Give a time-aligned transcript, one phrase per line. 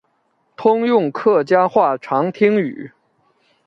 [0.57, 2.95] 通用客家语长汀话。